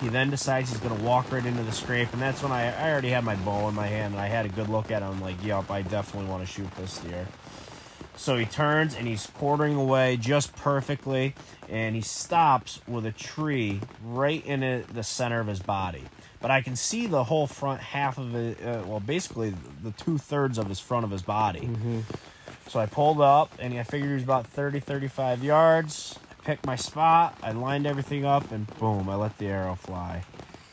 [0.00, 2.72] he then decides he's going to walk right into the scrape, and that's when I,
[2.72, 5.02] I already had my bow in my hand, and I had a good look at
[5.02, 5.20] him.
[5.20, 7.26] Like, yup, I definitely want to shoot this deer.
[8.18, 11.34] So he turns and he's quartering away just perfectly,
[11.68, 16.02] and he stops with a tree right in it, the center of his body.
[16.40, 20.18] But I can see the whole front half of it, uh, well, basically the two
[20.18, 21.70] thirds of his front of his body.
[22.66, 26.18] So I pulled up, and I figured he was about 30, 35 yards.
[26.30, 30.24] I picked my spot, I lined everything up, and boom, I let the arrow fly.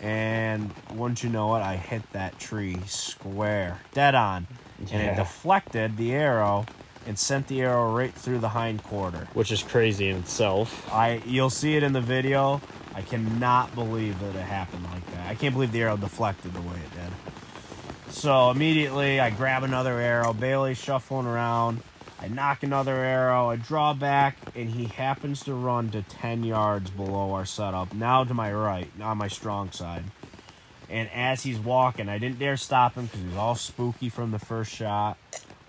[0.01, 4.47] And wouldn't you know it, I hit that tree square, dead on.
[4.91, 6.65] And it deflected the arrow
[7.05, 9.27] and sent the arrow right through the hind quarter.
[9.33, 10.91] Which is crazy in itself.
[10.91, 12.61] I you'll see it in the video.
[12.93, 15.27] I cannot believe that it happened like that.
[15.27, 18.13] I can't believe the arrow deflected the way it did.
[18.13, 20.31] So immediately I grab another arrow.
[20.31, 21.81] Bailey's shuffling around.
[22.19, 23.49] I nock another arrow.
[23.49, 27.93] I draw back, and he happens to run to 10 yards below our setup.
[27.93, 30.05] Now to my right, on my strong side.
[30.89, 34.31] And as he's walking, I didn't dare stop him because he was all spooky from
[34.31, 35.17] the first shot.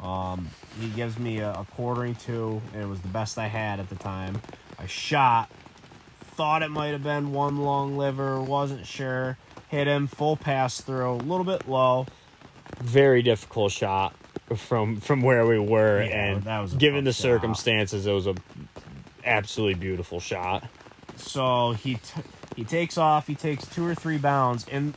[0.00, 0.48] Um,
[0.80, 3.88] he gives me a, a quartering to, and it was the best I had at
[3.88, 4.40] the time.
[4.78, 5.50] I shot,
[6.20, 9.38] thought it might have been one lung liver, wasn't sure.
[9.68, 12.06] Hit him, full pass through, a little bit low.
[12.78, 14.14] Very difficult shot
[14.54, 17.22] from from where we were, Yeah, and that was given the shot.
[17.22, 18.34] circumstances, it was a
[19.24, 20.64] absolutely beautiful shot.
[21.16, 22.20] So he t-
[22.54, 23.26] he takes off.
[23.26, 24.94] He takes two or three bounds, and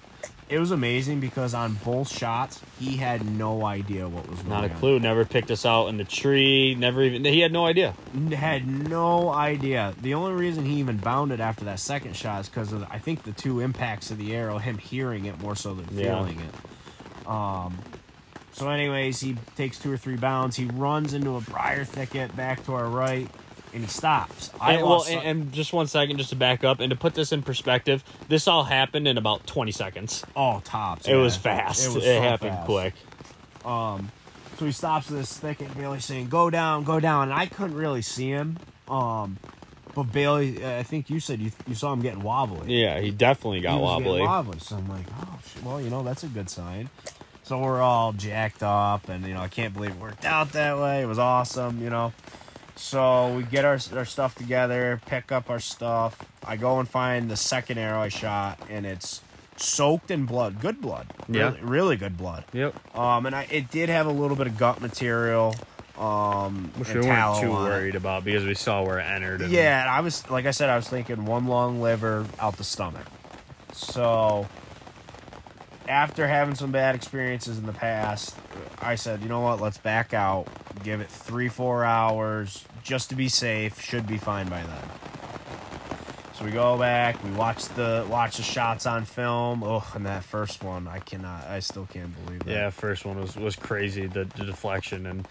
[0.50, 4.62] it was amazing because on both shots he had no idea what was going on.
[4.64, 4.80] Not a on.
[4.80, 5.00] clue.
[5.00, 6.76] Never picked us out in the tree.
[6.76, 7.24] Never even.
[7.24, 7.94] He had no idea.
[8.34, 9.94] had no idea.
[10.02, 13.24] The only reason he even bounded after that second shot is because of I think
[13.24, 16.16] the two impacts of the arrow, him hearing it more so than Yeah.
[16.16, 17.28] feeling it.
[17.28, 17.78] Um.
[18.52, 20.56] So, anyways, he takes two or three bounds.
[20.58, 23.30] He runs into a briar thicket back to our right,
[23.74, 24.52] and he stops.
[24.60, 27.14] I And, well, and, and just one second, just to back up and to put
[27.14, 30.24] this in perspective, this all happened in about 20 seconds.
[30.36, 31.08] oh tops.
[31.08, 31.18] It yeah.
[31.18, 31.86] was fast.
[31.86, 32.66] It, was so happened fast.
[32.66, 32.94] quick.
[33.66, 34.12] Um,
[34.58, 35.76] so he stops this thicket.
[35.78, 38.58] Bailey saying, "Go down, go down." And I couldn't really see him.
[38.90, 39.38] Um,
[39.96, 42.82] but Bailey, I think you said you you saw him getting wobbly.
[42.82, 44.22] Yeah, he definitely got He was wobbly.
[44.22, 44.60] wobbly.
[44.60, 45.64] So I'm like, oh, shit.
[45.64, 46.90] well, you know, that's a good sign.
[47.44, 50.78] So we're all jacked up, and you know, I can't believe it worked out that
[50.78, 51.02] way.
[51.02, 52.14] It was awesome, you know.
[52.80, 56.18] So we get our our stuff together, pick up our stuff.
[56.46, 59.22] I go and find the second arrow I shot, and it's
[59.58, 61.50] soaked in blood, good blood, Yeah.
[61.50, 62.46] really, really good blood.
[62.54, 62.98] Yep.
[62.98, 65.56] Um, and I it did have a little bit of gut material.
[65.98, 69.42] Um, Which we weren't too worried about because we saw where it entered.
[69.42, 72.56] And Yeah, and I was like I said, I was thinking one lung liver out
[72.56, 73.06] the stomach.
[73.74, 74.48] So
[75.90, 78.36] after having some bad experiences in the past,
[78.80, 80.48] I said, you know what, let's back out,
[80.84, 83.82] give it three, four hours just to be safe.
[83.82, 84.84] Should be fine by then.
[86.36, 89.62] So we go back, we watch the watch the shots on film.
[89.64, 92.52] Oh, and that first one, I cannot, I still can't believe that.
[92.52, 94.08] Yeah, first one was was crazy.
[94.08, 95.28] The, the deflection and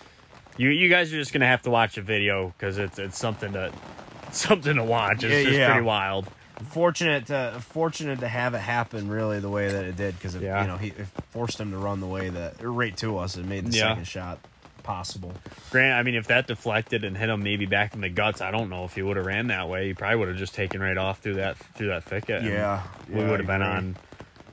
[0.58, 3.52] you you guys are just gonna have to watch a video because it's it's something
[3.54, 3.72] to
[4.32, 5.22] something to watch.
[5.24, 5.72] It's Yeah, just yeah.
[5.72, 6.26] pretty wild.
[6.70, 10.62] Fortunate to fortunate to have it happen really the way that it did because Yeah.
[10.62, 13.48] you know he it forced him to run the way that right to us and
[13.48, 13.88] made the Yeah.
[13.90, 14.38] second shot
[14.82, 15.34] possible.
[15.70, 18.50] Grant, I mean, if that deflected and hit him maybe back in the guts, I
[18.50, 19.88] don't know if he would have ran that way.
[19.88, 22.42] He probably would have just taken right off through that through that thicket.
[22.42, 23.96] and Yeah, we would have been on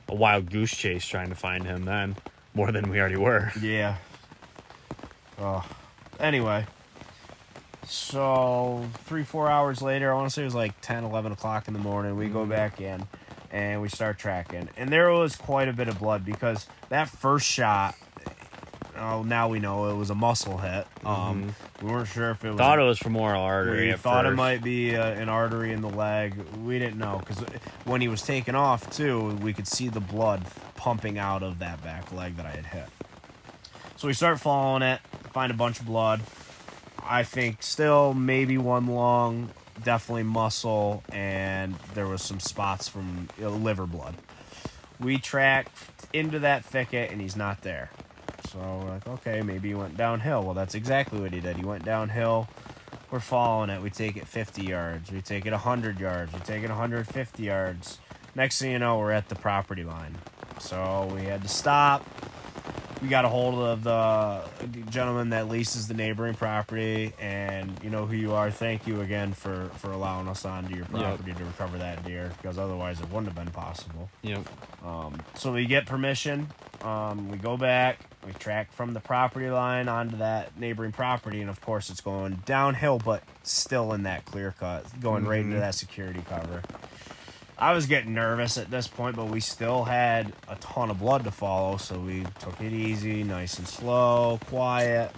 [0.08, 2.16] a wild goose chase trying to find him then,
[2.54, 3.50] more than we already were.
[3.60, 3.96] Yeah.
[5.38, 5.64] Oh.
[6.20, 6.66] Anyway.
[7.86, 11.68] So, three, four hours later, I want to say it was like 10, 11 o'clock
[11.68, 13.06] in the morning, we go back in
[13.50, 14.68] and we start tracking.
[14.76, 17.94] And there was quite a bit of blood because that first shot,
[18.98, 20.86] Oh, now we know it was a muscle hit.
[21.04, 22.58] Um, we weren't sure if it was.
[22.58, 23.88] Thought it was femoral artery.
[23.88, 26.34] we thought it might be uh, an artery in the leg.
[26.64, 27.44] We didn't know because
[27.84, 30.42] when he was taken off too, we could see the blood
[30.76, 32.86] pumping out of that back leg that I had hit.
[33.96, 35.00] So we start following it,
[35.32, 36.22] find a bunch of blood.
[37.08, 39.50] I think still maybe one lung,
[39.82, 44.14] definitely muscle, and there was some spots from you know, liver blood.
[44.98, 45.78] We tracked
[46.12, 47.90] into that thicket and he's not there.
[48.50, 50.42] So we're like, okay, maybe he went downhill.
[50.42, 51.56] Well, that's exactly what he did.
[51.56, 52.48] He went downhill.
[53.10, 53.82] We're following it.
[53.82, 55.12] We take it 50 yards.
[55.12, 56.32] We take it 100 yards.
[56.32, 57.98] We take it 150 yards.
[58.34, 60.16] Next thing you know, we're at the property line.
[60.58, 62.06] So we had to stop.
[63.06, 64.42] We got a hold of the
[64.90, 68.50] gentleman that leases the neighboring property, and you know who you are.
[68.50, 72.58] Thank you again for for allowing us onto your property to recover that deer, because
[72.58, 74.10] otherwise it wouldn't have been possible.
[74.22, 74.48] Yep.
[74.84, 76.48] Um, so we get permission.
[76.82, 78.00] Um, we go back.
[78.26, 82.42] We track from the property line onto that neighboring property, and of course, it's going
[82.44, 86.60] downhill, but still in that clear cut, going right into that security cover.
[87.58, 91.24] I was getting nervous at this point, but we still had a ton of blood
[91.24, 95.10] to follow, so we took it easy, nice and slow, quiet.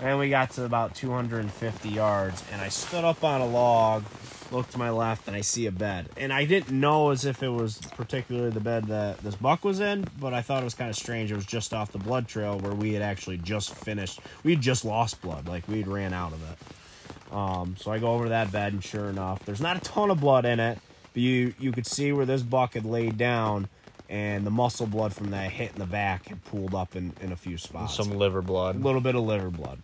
[0.00, 4.04] And we got to about 250 yards, and I stood up on a log,
[4.52, 6.10] looked to my left, and I see a bed.
[6.16, 9.80] And I didn't know as if it was particularly the bed that this buck was
[9.80, 11.32] in, but I thought it was kind of strange.
[11.32, 14.20] It was just off the blood trail where we had actually just finished.
[14.44, 17.34] We had just lost blood, like we'd ran out of it.
[17.34, 20.10] Um, so I go over to that bed, and sure enough, there's not a ton
[20.10, 20.78] of blood in it,
[21.14, 23.68] but you you could see where this buck had laid down,
[24.10, 27.32] and the muscle blood from that hit in the back had pooled up in, in
[27.32, 28.76] a few spots Some liver blood.
[28.76, 29.78] a little bit of liver blood.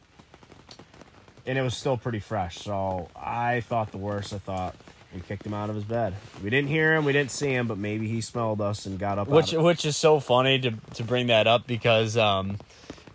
[1.46, 4.34] And it was still pretty fresh, so I thought the worst.
[4.34, 4.76] I thought
[5.14, 6.14] we kicked him out of his bed.
[6.44, 9.18] We didn't hear him, we didn't see him, but maybe he smelled us and got
[9.18, 9.26] up.
[9.28, 12.58] which which is so funny to to bring that up because um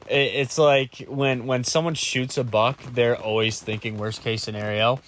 [0.10, 5.00] it, it's like when when someone shoots a buck they're always thinking worst case scenario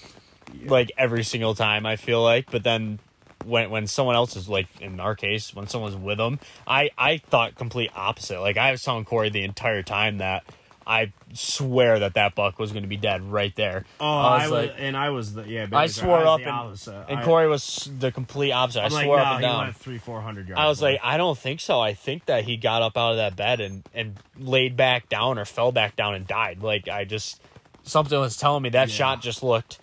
[0.66, 3.00] like every single time i feel like but then
[3.46, 7.18] when when someone else is like in our case when someone's with them i i
[7.18, 10.44] thought complete opposite like i was telling Cori the entire time that
[10.86, 14.44] i swear that that buck was going to be dead right there oh, I I
[14.44, 15.68] was was, like- and I was the yeah.
[15.74, 17.06] I swore was up and, opposite.
[17.10, 18.80] and I- Cori was the complete opposite.
[18.84, 19.74] I'm I like, swore no, up and down.
[19.74, 20.60] three, four hundred yards.
[20.62, 21.82] I was like, I don't think so.
[21.82, 25.38] I think that he got up out of that bed and and laid back down
[25.38, 26.64] or fell back down and died.
[26.64, 27.42] Like I just
[27.84, 28.94] something was telling me that Yeah.
[28.96, 29.80] shot just looked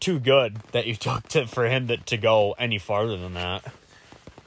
[0.00, 3.64] too good that you took to for him to, to go any farther than that.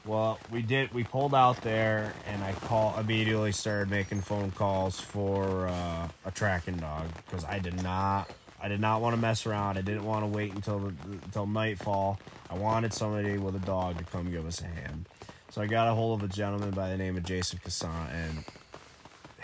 [0.04, 0.92] Well, we did.
[0.92, 6.30] We pulled out there, and I call immediately started making phone calls for uh, a
[6.30, 8.30] tracking dog because I did not.
[8.60, 9.78] I did not want to mess around.
[9.78, 12.18] I didn't want to wait until the, until nightfall.
[12.50, 15.06] I wanted somebody with a dog to come give us a hand.
[15.50, 18.44] So I got a hold of a gentleman by the name of Jason Cassan, and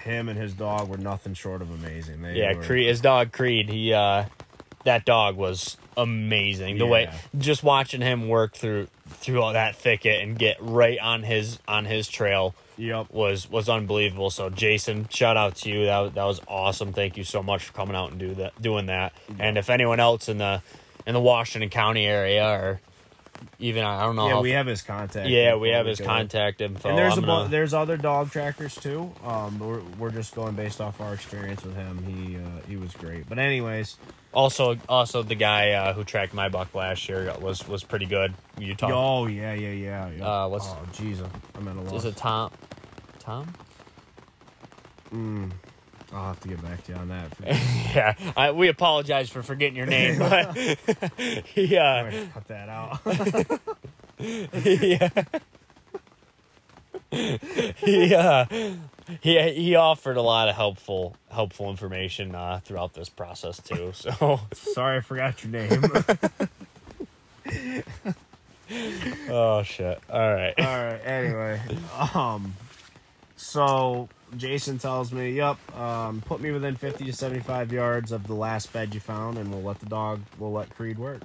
[0.03, 2.20] him and his dog were nothing short of amazing.
[2.23, 3.68] They Yeah, were, Creed, his dog Creed.
[3.68, 4.25] He uh,
[4.85, 6.79] that dog was amazing.
[6.79, 11.23] The way just watching him work through through all that thicket and get right on
[11.23, 13.09] his on his trail Yep.
[13.11, 14.31] was was unbelievable.
[14.31, 15.85] So Jason, shout out to you.
[15.87, 16.93] That that was awesome.
[16.93, 19.12] Thank you so much for coming out and do that, doing that.
[19.38, 20.62] And if anyone else in the
[21.07, 22.81] in the Washington County area or
[23.59, 24.29] even I don't know.
[24.29, 25.29] Yeah, we have his contact.
[25.29, 26.88] yeah, we have his could- contact info.
[26.88, 29.12] And there's I'm a gonna- there's other dog trackers too.
[29.24, 32.03] Um, we're, we're just going based off our experience with him.
[32.05, 33.29] He uh, he was great.
[33.29, 33.96] But anyways,
[34.33, 38.35] also also the guy uh, who tracked my buck last year was was pretty good.
[38.59, 38.90] You talk.
[38.92, 40.11] oh yeah yeah yeah.
[40.11, 40.26] yeah.
[40.44, 41.29] Uh, what's- oh Jesus?
[41.55, 41.94] I'm at a loss.
[41.94, 42.50] Is it Tom?
[43.18, 43.53] Tom?
[45.12, 45.50] Mm,
[46.12, 47.33] I'll have to get back to you on that.
[47.94, 50.57] yeah, I, we apologize for forgetting your name, but
[51.55, 52.99] he, uh, cut that out.
[54.18, 55.09] yeah.
[57.11, 58.44] he uh
[59.20, 63.92] he he offered a lot of helpful helpful information uh throughout this process too.
[63.94, 65.83] So Sorry, I forgot your name.
[69.29, 69.99] oh shit.
[70.09, 70.55] All right.
[70.59, 71.01] All right.
[71.05, 71.61] Anyway,
[72.14, 72.55] um,
[73.40, 78.35] so Jason tells me, "Yep, um, put me within fifty to seventy-five yards of the
[78.35, 81.22] last bed you found, and we'll let the dog, we'll let Creed work."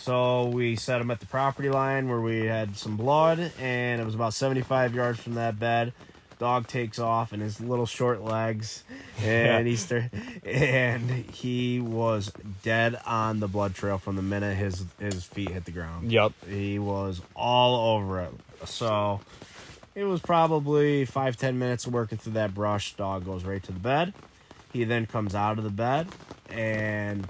[0.00, 4.04] So we set him at the property line where we had some blood, and it
[4.04, 5.92] was about seventy-five yards from that bed.
[6.38, 8.84] Dog takes off in his little short legs,
[9.22, 10.04] and he's th-
[10.44, 15.66] and he was dead on the blood trail from the minute his his feet hit
[15.66, 16.10] the ground.
[16.10, 16.32] Yep.
[16.48, 18.32] He was all over it.
[18.64, 19.20] So
[19.98, 22.94] it was probably five, ten minutes of working through that brush.
[22.94, 24.14] Dog goes right to the bed.
[24.72, 26.06] He then comes out of the bed,
[26.50, 27.26] and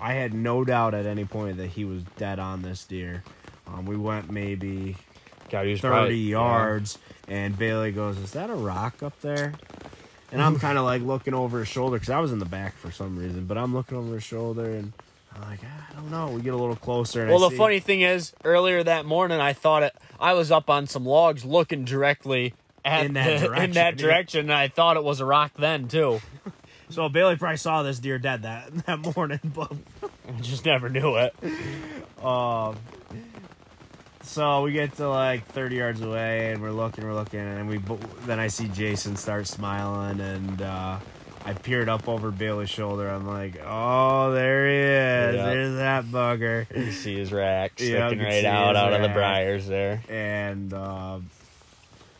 [0.00, 3.22] I had no doubt at any point that he was dead on this deer.
[3.66, 4.96] Um, we went maybe
[5.50, 6.98] God, he was 30 probably- yards,
[7.28, 9.52] and Bailey goes, Is that a rock up there?
[10.32, 12.76] and I'm kind of like looking over his shoulder because I was in the back
[12.76, 14.92] for some reason, but I'm looking over his shoulder and
[15.34, 16.28] I'm like, "Ah, I don't know.
[16.28, 17.22] We get a little closer.
[17.22, 19.96] And Well, I the see- funny thing is, earlier that morning, I thought it.
[20.20, 22.54] I was up on some logs looking directly
[22.84, 24.06] at In that the- in direction, that yeah.
[24.06, 26.20] direction, and I thought it was a rock then too.
[26.90, 29.70] So Bailey probably saw this deer dead that that morning, but
[30.26, 31.34] I just never knew it.
[32.24, 32.76] um.
[34.22, 37.78] So we get to like 30 yards away, and we're looking, we're looking, and we
[38.26, 40.98] then I see Jason start smiling, and uh,
[41.44, 43.08] I peered up over Bailey's shoulder.
[43.08, 45.36] I'm like, oh, there he is.
[45.36, 45.46] Yeah.
[45.46, 46.66] There's that bugger.
[46.76, 49.16] You see his rack sticking can right out out of the rack.
[49.16, 50.02] briars there.
[50.08, 51.18] and uh,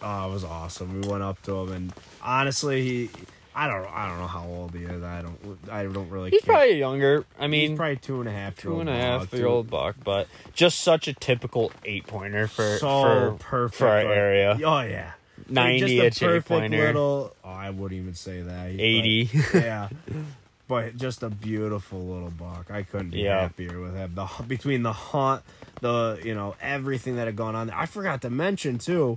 [0.02, 1.00] oh, it was awesome.
[1.02, 1.92] We went up to him, and
[2.22, 3.10] honestly, he.
[3.54, 3.84] I don't.
[3.86, 5.02] I don't know how old he is.
[5.02, 5.58] I don't.
[5.68, 6.30] I don't really.
[6.30, 6.54] He's care.
[6.54, 7.24] probably younger.
[7.40, 8.56] I mean, He's probably two and a half.
[8.56, 12.76] two and a half year old buck, but just such a typical eight pointer for
[12.78, 14.56] so for, perfect for our area.
[14.64, 15.12] Oh yeah,
[15.48, 17.36] Ninety just inch a eight perfect pointer, little.
[17.44, 18.66] Oh, I wouldn't even say that.
[18.70, 19.30] Eighty.
[19.34, 19.88] like- yeah,
[20.68, 22.70] but just a beautiful little buck.
[22.70, 23.40] I couldn't be Yeah.
[23.42, 24.14] happier with him.
[24.14, 25.42] The between the hunt,
[25.80, 27.76] the you know everything that had gone on there.
[27.76, 29.16] I forgot to mention too.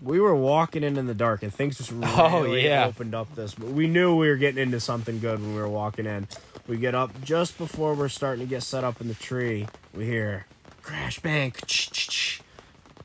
[0.00, 2.86] We were walking in in the dark, and things just oh, really Oh, yeah.
[2.86, 3.34] opened up.
[3.34, 6.26] This but we knew we were getting into something good when we were walking in.
[6.68, 9.66] We get up just before we're starting to get set up in the tree.
[9.94, 10.46] We hear
[10.82, 11.52] crash bang.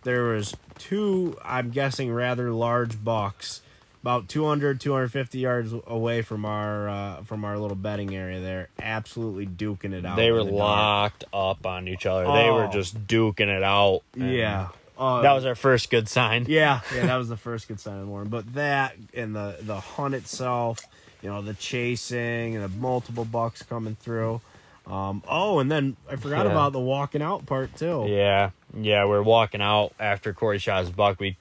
[0.03, 3.61] There was two, I'm guessing, rather large bucks,
[4.01, 8.39] about 200, 250 yards away from our uh, from our little bedding area.
[8.39, 10.15] There, absolutely duking it out.
[10.15, 10.59] They were the dark.
[10.59, 12.23] locked up on each other.
[12.25, 12.71] They were Oh.
[12.71, 14.01] just duking it out.
[14.15, 14.69] Yeah.
[14.97, 16.45] Uh, that was our first good sign.
[16.47, 18.29] Yeah, yeah, that was the first good sign of the morning.
[18.31, 20.79] But that and the the hunt itself,
[21.21, 24.41] you know, the chasing and the multiple bucks coming through.
[24.89, 26.51] Um, oh, and then I forgot Yeah.
[26.53, 28.05] about the walking out part too.
[28.07, 29.05] Yeah, yeah.
[29.05, 31.19] We're walking out after Cori shot his buck.
[31.19, 31.37] We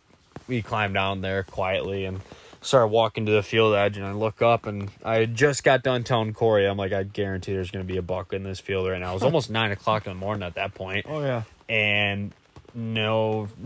[0.48, 2.20] we climbed down there quietly and
[2.60, 3.96] started walking to the field edge.
[3.96, 7.52] And I look up and I just got done telling Cori, I'm like, I guarantee
[7.52, 9.10] there's going to be a buck in this field right now.
[9.12, 11.42] It was almost nine o'clock in the morning at that point, Oh yeah.
[11.68, 12.32] and
[12.76, 13.48] no.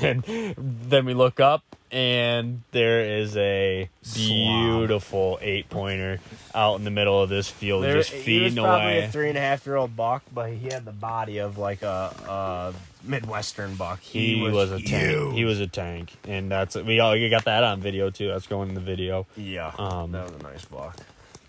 [0.00, 0.22] then
[0.56, 6.20] then we look up and there is a beautiful eight pointer
[6.54, 9.04] out in the middle of this field, There, just he was feeding probably away.
[9.04, 11.82] a three and a half year old buck, but he had the body of like
[11.82, 12.74] a, a
[13.06, 14.00] midwestern buck.
[14.00, 15.34] He, was, a tank.
[15.34, 18.28] He was a tank, and that's we all you got that on video too.
[18.28, 19.26] That's going in the video.
[19.36, 19.72] yeah.
[19.78, 20.96] Um, that was a nice buck.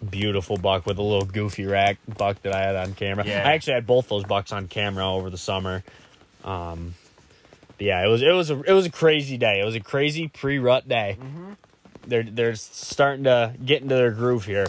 [0.09, 3.25] Beautiful buck with a little goofy rack buck that I had on camera.
[3.25, 3.47] Yeah.
[3.47, 5.83] I actually had both those bucks on camera over the summer.
[6.43, 6.95] Um,
[7.77, 9.59] but yeah, it was it was a it was a crazy day.
[9.61, 11.17] It was a crazy pre rut day.
[11.19, 11.53] Mm-hmm.
[12.07, 14.67] They're they're starting to get into their groove here.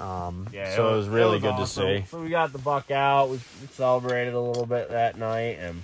[0.00, 1.86] Um, Yeah, so it was, really it good awesome.
[1.86, 2.06] to see.
[2.06, 3.30] So we got the buck out.
[3.30, 3.40] We,
[3.72, 5.82] celebrated a little bit that night, and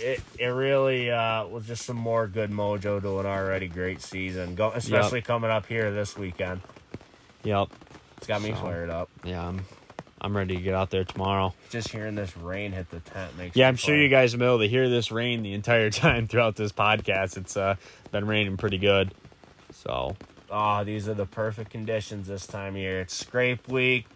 [0.00, 4.54] it it really uh, was just some more good mojo to an already great season.
[4.54, 6.60] Go, especially coming up here this weekend.
[7.42, 7.68] Yep.
[8.18, 9.08] It's got me So- fired up.
[9.24, 9.64] Yeah, I'm
[10.20, 11.54] I'm ready to get out there tomorrow.
[11.70, 13.56] Just hearing this rain hit the tent makes.
[13.56, 16.26] Yeah, I'm sure you guys will be able to hear this rain the entire time
[16.26, 17.36] throughout this podcast.
[17.36, 17.76] It's uh,
[18.10, 19.14] been raining pretty good.
[19.72, 20.16] So,
[20.50, 23.00] Oh, these are the perfect conditions this time of year.
[23.00, 24.06] It's scrape week.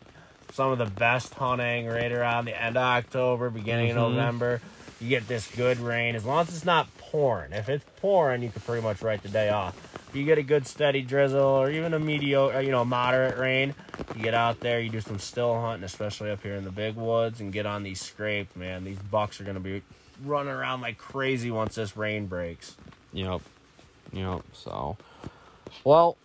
[0.52, 3.96] Some of the best hunting right around the end of October, beginning Mhm.
[3.98, 4.60] of November.
[5.00, 6.14] You get this good rain.
[6.14, 7.52] As long as it's not pouring.
[7.52, 9.76] If it's pouring, you can pretty much write the day off.
[10.12, 13.74] If you get a good steady drizzle or even a mediocre, you know, moderate rain,
[14.14, 16.96] you get out there, you do some still hunting, especially up here in the big
[16.96, 18.84] woods, and get on these scrapes, man.
[18.84, 19.80] These bucks are going to be
[20.22, 22.76] running around like crazy once this rain breaks.
[23.14, 23.40] yep.
[24.12, 24.42] Yep.
[24.52, 24.98] So,
[25.82, 26.18] well,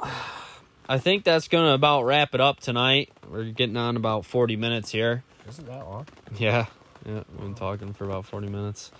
[0.89, 3.13] I think that's going to about wrap it up tonight.
[3.29, 5.23] We're getting on about 40 minutes here.
[5.47, 6.07] Isn't that long?
[6.37, 6.65] Yeah.
[7.05, 7.23] Yeah.
[7.31, 8.91] We've been talking for about 40 minutes.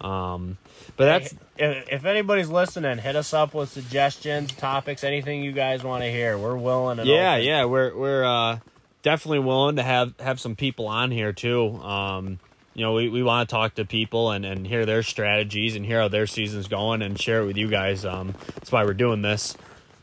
[0.00, 0.56] Um,
[0.96, 5.84] but that's, if, if anybody's listening, hit us up with suggestions, topics, anything you guys
[5.84, 6.38] want to hear.
[6.38, 7.46] We're willing and yeah, open.
[7.46, 7.64] yeah.
[7.66, 8.58] We're, we're, uh,
[9.02, 11.74] definitely willing to have, have some people on here too.
[11.76, 12.38] Um,
[12.74, 15.84] you know, we, we want to talk to people and, and hear their strategies and
[15.84, 18.04] hear how their season's going and share it with you guys.
[18.04, 19.56] Um, that's why we're doing this.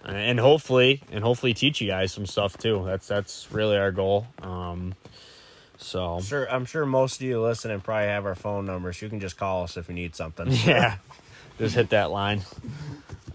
[0.06, 2.84] And hopefully, and hopefully teach you guys some stuff too.
[2.86, 4.26] That's that's really our goal.
[4.42, 4.96] Um,
[5.78, 9.02] so I'm sure I'm sure most of you listening probably have our phone numbers.
[9.02, 10.48] You can just call us if you need something.
[10.66, 10.98] yeah,
[11.58, 12.42] just hit that line.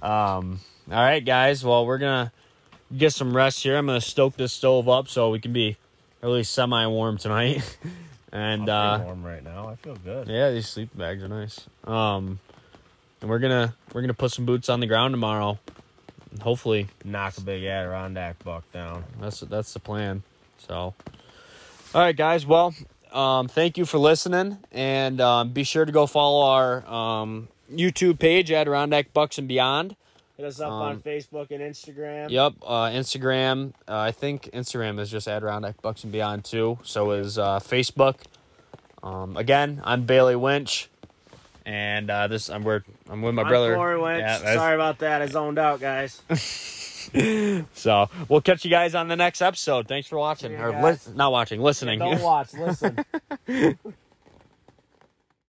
[0.03, 1.65] Um, all right, guys.
[1.65, 2.33] Well, we're gonna
[2.97, 3.77] get some rest here.
[3.77, 5.77] I'm gonna stoke this stove up so we can be
[6.23, 7.79] at least semi warm tonight.
[8.33, 9.69] and uh, warm right now.
[9.69, 10.29] I feel good.
[10.29, 11.61] yeah, these sleep bags are nice.
[11.85, 12.41] Um,
[13.21, 15.59] and we're gonna we're gonna put some boots on the ground tomorrow.
[16.41, 19.05] Hopefully, Knock a big Adirondack buck down.
[19.21, 20.23] that's that's the plan.
[20.59, 20.95] So,
[21.95, 22.47] all right, guys.
[22.47, 22.75] Well,
[23.13, 28.19] um, thank you for listening, and um, be sure to go follow our um, YouTube
[28.19, 29.97] page, Adirondack Bucks and Beyond.
[30.39, 32.31] Hit us up Um, on Facebook and Instagram.
[32.31, 33.75] Yep, uh, Instagram.
[33.87, 36.79] Uh, I think Instagram is just Adirondack Bucks and Beyond too.
[36.83, 38.17] So is uh, Facebook.
[39.03, 40.89] Um, again, I'm Bailey Winch,
[41.67, 43.75] and uh, this I'm we're, I'm with my I'm brother.
[43.75, 44.21] Cori Winch.
[44.21, 45.21] Yeah, Sorry about that.
[45.21, 46.23] I zoned out, guys.
[47.75, 49.89] So we'll catch you guys on the next episode.
[49.89, 51.99] Thanks for watching you or li- not watching, listening.
[51.99, 52.53] Don't watch.
[52.55, 53.05] Listen.